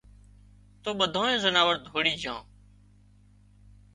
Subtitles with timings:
[0.81, 2.41] تو ٻڌانئي زناور ڌوڙِي جھان